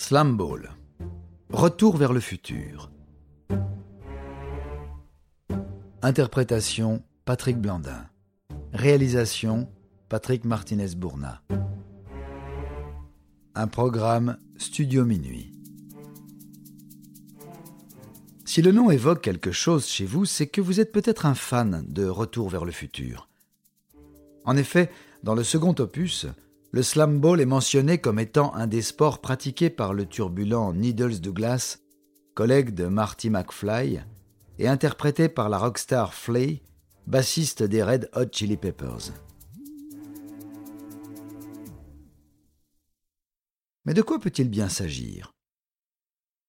Slam 0.00 0.36
Ball. 0.36 0.70
Retour 1.50 1.96
vers 1.96 2.12
le 2.12 2.20
futur. 2.20 2.92
Interprétation 6.02 7.02
Patrick 7.24 7.58
Blandin. 7.58 8.06
Réalisation 8.72 9.68
Patrick 10.08 10.44
Martinez-Bourna. 10.44 11.42
Un 13.56 13.66
programme 13.66 14.38
Studio 14.56 15.04
Minuit. 15.04 15.52
Si 18.44 18.62
le 18.62 18.70
nom 18.70 18.92
évoque 18.92 19.20
quelque 19.20 19.50
chose 19.50 19.88
chez 19.88 20.06
vous, 20.06 20.24
c'est 20.24 20.46
que 20.46 20.60
vous 20.60 20.78
êtes 20.78 20.92
peut-être 20.92 21.26
un 21.26 21.34
fan 21.34 21.84
de 21.88 22.06
Retour 22.06 22.48
vers 22.48 22.64
le 22.64 22.72
futur. 22.72 23.28
En 24.44 24.56
effet, 24.56 24.92
dans 25.24 25.34
le 25.34 25.42
second 25.42 25.74
opus, 25.80 26.28
le 26.70 26.82
slam 26.82 27.18
ball 27.20 27.40
est 27.40 27.46
mentionné 27.46 27.98
comme 27.98 28.18
étant 28.18 28.54
un 28.54 28.66
des 28.66 28.82
sports 28.82 29.20
pratiqués 29.20 29.70
par 29.70 29.94
le 29.94 30.06
turbulent 30.06 30.72
Needles 30.74 31.20
Douglas, 31.20 31.78
collègue 32.34 32.74
de 32.74 32.86
Marty 32.86 33.30
McFly, 33.30 34.02
et 34.58 34.68
interprété 34.68 35.28
par 35.28 35.48
la 35.48 35.58
rockstar 35.58 36.12
Flea, 36.12 36.60
bassiste 37.06 37.62
des 37.62 37.82
Red 37.82 38.10
Hot 38.14 38.26
Chili 38.32 38.56
Peppers. 38.56 39.12
Mais 43.86 43.94
de 43.94 44.02
quoi 44.02 44.18
peut-il 44.18 44.50
bien 44.50 44.68
s'agir? 44.68 45.32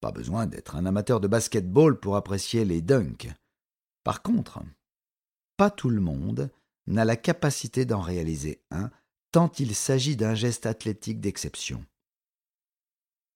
Pas 0.00 0.10
besoin 0.10 0.46
d'être 0.46 0.74
un 0.74 0.86
amateur 0.86 1.20
de 1.20 1.28
basketball 1.28 2.00
pour 2.00 2.16
apprécier 2.16 2.64
les 2.64 2.82
dunks. 2.82 3.32
Par 4.02 4.22
contre, 4.22 4.60
pas 5.56 5.70
tout 5.70 5.90
le 5.90 6.00
monde 6.00 6.50
n'a 6.88 7.04
la 7.04 7.16
capacité 7.16 7.84
d'en 7.84 8.00
réaliser 8.00 8.62
un, 8.70 8.90
il 9.46 9.74
s'agit 9.74 10.16
d'un 10.16 10.34
geste 10.34 10.66
athlétique 10.66 11.20
d'exception. 11.20 11.84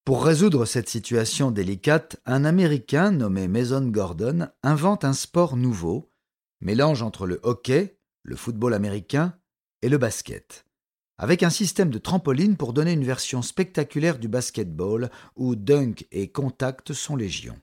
Pour 0.05 0.25
résoudre 0.25 0.65
cette 0.65 0.89
situation 0.89 1.53
délicate, 1.53 2.21
un 2.27 2.45
Américain 2.45 3.13
nommé 3.13 3.47
Mason 3.47 3.87
Gordon 3.87 4.49
invente 4.65 5.05
un 5.05 5.13
sport 5.13 5.57
nouveau, 5.57 6.11
mélange 6.61 7.03
entre 7.03 7.27
le 7.27 7.39
hockey, 7.45 8.01
le 8.25 8.35
football 8.35 8.75
américain 8.75 9.39
et 9.81 9.89
le 9.89 9.99
basket, 9.99 10.67
avec 11.19 11.45
un 11.45 11.51
système 11.51 11.91
de 11.91 11.99
trampoline 11.99 12.57
pour 12.57 12.73
donner 12.73 12.93
une 12.93 13.05
version 13.05 13.43
spectaculaire 13.43 14.19
du 14.19 14.27
basketball 14.27 15.09
où 15.37 15.55
dunk 15.55 16.05
et 16.11 16.33
contact 16.33 16.93
sont 16.93 17.15
légion. 17.15 17.57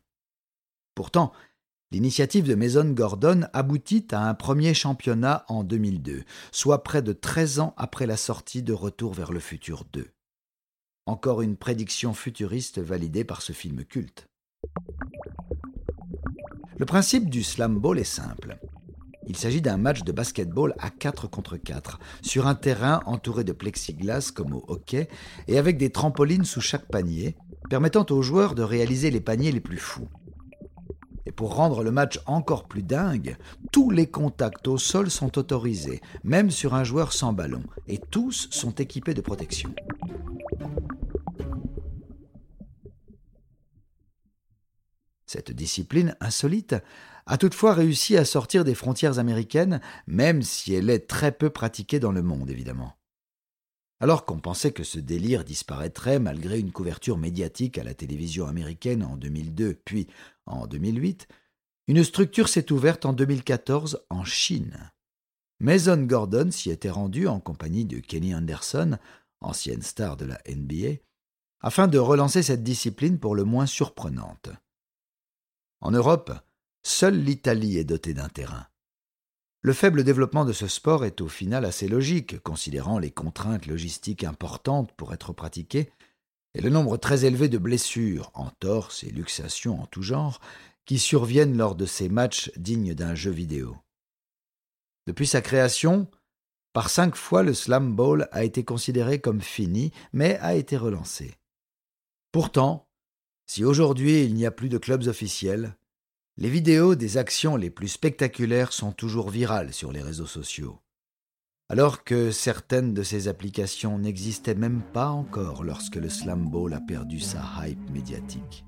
Pourtant, 0.95 1.33
L'initiative 1.91 2.47
de 2.47 2.53
Mason 2.53 2.85
Gordon 2.91 3.47
aboutit 3.51 4.05
à 4.11 4.29
un 4.29 4.35
premier 4.35 4.75
championnat 4.75 5.43
en 5.47 5.63
2002, 5.63 6.21
soit 6.51 6.83
près 6.83 7.01
de 7.01 7.13
13 7.13 7.59
ans 7.61 7.73
après 7.77 8.05
la 8.05 8.15
sortie 8.15 8.61
de 8.61 8.73
Retour 8.73 9.15
vers 9.15 9.31
le 9.31 9.39
futur 9.39 9.85
2. 9.91 10.05
Encore 11.07 11.41
une 11.41 11.57
prédiction 11.57 12.13
futuriste 12.13 12.77
validée 12.77 13.23
par 13.23 13.41
ce 13.41 13.53
film 13.53 13.83
culte. 13.85 14.27
Le 16.77 16.85
principe 16.85 17.27
du 17.27 17.41
slam 17.41 17.79
ball 17.79 17.97
est 17.97 18.03
simple. 18.03 18.59
Il 19.25 19.35
s'agit 19.35 19.61
d'un 19.61 19.77
match 19.77 20.03
de 20.03 20.11
basketball 20.11 20.75
à 20.77 20.91
4 20.91 21.27
contre 21.27 21.57
4, 21.57 21.97
sur 22.21 22.45
un 22.45 22.53
terrain 22.53 23.01
entouré 23.07 23.43
de 23.43 23.51
plexiglas 23.51 24.31
comme 24.31 24.53
au 24.53 24.63
hockey, 24.67 25.07
et 25.47 25.57
avec 25.57 25.79
des 25.79 25.89
trampolines 25.89 26.45
sous 26.45 26.61
chaque 26.61 26.87
panier, 26.87 27.35
permettant 27.67 28.05
aux 28.11 28.21
joueurs 28.21 28.53
de 28.53 28.61
réaliser 28.61 29.09
les 29.09 29.21
paniers 29.21 29.51
les 29.51 29.59
plus 29.59 29.77
fous. 29.77 30.07
Pour 31.39 31.55
rendre 31.55 31.83
le 31.83 31.91
match 31.91 32.19
encore 32.25 32.67
plus 32.67 32.83
dingue, 32.83 33.37
tous 33.71 33.91
les 33.91 34.07
contacts 34.07 34.67
au 34.67 34.77
sol 34.77 35.09
sont 35.09 35.37
autorisés, 35.37 36.01
même 36.25 36.51
sur 36.51 36.73
un 36.73 36.83
joueur 36.83 37.13
sans 37.13 37.31
ballon, 37.31 37.63
et 37.87 37.97
tous 37.97 38.49
sont 38.51 38.71
équipés 38.71 39.13
de 39.13 39.21
protection. 39.21 39.73
Cette 45.25 45.51
discipline 45.51 46.13
insolite 46.19 46.75
a 47.25 47.37
toutefois 47.37 47.73
réussi 47.73 48.17
à 48.17 48.25
sortir 48.25 48.65
des 48.65 48.75
frontières 48.75 49.17
américaines, 49.17 49.79
même 50.07 50.41
si 50.41 50.73
elle 50.73 50.89
est 50.89 51.07
très 51.07 51.31
peu 51.31 51.49
pratiquée 51.49 52.01
dans 52.01 52.11
le 52.11 52.21
monde, 52.21 52.49
évidemment. 52.49 52.98
Alors 53.99 54.25
qu'on 54.25 54.39
pensait 54.39 54.71
que 54.71 54.83
ce 54.83 54.99
délire 54.99 55.43
disparaîtrait 55.43 56.19
malgré 56.19 56.59
une 56.59 56.71
couverture 56.71 57.17
médiatique 57.17 57.77
à 57.77 57.83
la 57.83 57.93
télévision 57.93 58.47
américaine 58.47 59.03
en 59.03 59.17
2002 59.17 59.75
puis 59.83 60.07
en 60.45 60.67
2008, 60.67 61.27
une 61.87 62.03
structure 62.03 62.47
s'est 62.47 62.71
ouverte 62.71 63.05
en 63.05 63.13
2014 63.13 64.05
en 64.09 64.23
Chine. 64.23 64.91
Mason 65.59 66.01
Gordon 66.03 66.51
s'y 66.51 66.69
était 66.69 66.89
rendu 66.89 67.27
en 67.27 67.41
compagnie 67.41 67.83
de 67.83 67.99
Kenny 67.99 68.33
Anderson, 68.33 68.97
ancienne 69.41 69.81
star 69.81 70.15
de 70.15 70.25
la 70.25 70.39
NBA, 70.47 71.01
afin 71.59 71.87
de 71.87 71.97
relancer 71.97 72.43
cette 72.43 72.63
discipline 72.63 73.19
pour 73.19 73.35
le 73.35 73.43
moins 73.43 73.65
surprenante. 73.65 74.49
En 75.81 75.91
Europe, 75.91 76.31
seule 76.83 77.21
l'Italie 77.21 77.77
est 77.77 77.83
dotée 77.83 78.13
d'un 78.13 78.29
terrain. 78.29 78.67
Le 79.61 79.73
faible 79.73 80.05
développement 80.05 80.45
de 80.45 80.53
ce 80.53 80.67
sport 80.67 81.03
est 81.03 81.19
au 81.19 81.27
final 81.27 81.65
assez 81.65 81.87
logique, 81.89 82.39
considérant 82.39 82.97
les 82.97 83.11
contraintes 83.11 83.65
logistiques 83.65 84.23
importantes 84.23 84.93
pour 84.93 85.13
être 85.13 85.33
pratiquées 85.33 85.91
et 86.53 86.61
le 86.61 86.69
nombre 86.69 86.97
très 86.97 87.25
élevé 87.25 87.49
de 87.49 87.57
blessures, 87.57 88.31
entorses 88.33 89.03
et 89.03 89.11
luxations 89.11 89.81
en 89.81 89.85
tout 89.85 90.01
genre, 90.01 90.39
qui 90.85 90.97
surviennent 90.97 91.57
lors 91.57 91.75
de 91.75 91.85
ces 91.85 92.09
matchs 92.09 92.51
dignes 92.55 92.95
d'un 92.95 93.15
jeu 93.15 93.31
vidéo. 93.31 93.77
Depuis 95.07 95.27
sa 95.27 95.41
création, 95.41 96.07
par 96.73 96.89
cinq 96.89 97.15
fois 97.15 97.43
le 97.43 97.53
slam 97.53 97.95
ball 97.95 98.29
a 98.31 98.43
été 98.43 98.63
considéré 98.63 99.19
comme 99.19 99.41
fini, 99.41 99.91
mais 100.13 100.37
a 100.39 100.55
été 100.55 100.77
relancé. 100.77 101.35
Pourtant, 102.31 102.87
si 103.45 103.65
aujourd'hui 103.65 104.23
il 104.23 104.33
n'y 104.35 104.45
a 104.45 104.51
plus 104.51 104.69
de 104.69 104.77
clubs 104.77 105.07
officiels, 105.07 105.75
les 106.39 106.49
vidéos 106.49 106.95
des 106.95 107.17
actions 107.17 107.57
les 107.57 107.69
plus 107.69 107.89
spectaculaires 107.89 108.71
sont 108.71 108.93
toujours 108.93 109.29
virales 109.29 109.73
sur 109.73 109.91
les 109.91 110.01
réseaux 110.01 110.25
sociaux. 110.25 110.79
Alors 111.67 112.05
que 112.05 112.31
certaines 112.31 112.93
de 112.93 113.03
ces 113.03 113.27
applications 113.27 113.99
n'existaient 113.99 114.55
même 114.55 114.81
pas 114.93 115.09
encore 115.09 115.65
lorsque 115.65 115.97
le 115.97 116.07
slam 116.07 116.49
ball 116.49 116.73
a 116.73 116.79
perdu 116.79 117.19
sa 117.19 117.41
hype 117.61 117.89
médiatique. 117.89 118.63